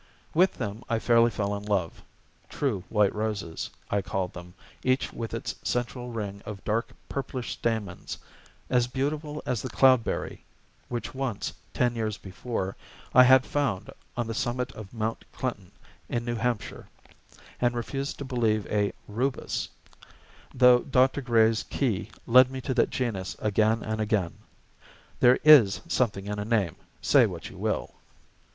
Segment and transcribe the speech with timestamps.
[0.33, 2.01] With them I fairly fell in love:
[2.49, 8.17] true white roses, I called them, each with its central ring of dark purplish stamens;
[8.67, 10.43] as beautiful as the cloudberry,
[10.89, 12.75] which once, ten years before,
[13.13, 15.71] I had found, on the summit of Mount Clinton,
[16.09, 16.87] in New Hampshire,
[17.59, 19.69] and refused to believe a Rubus,
[20.51, 21.21] though Dr.
[21.21, 24.33] Gray's key led me to that genus again and again.
[25.19, 27.93] There is something in a name, say what you will.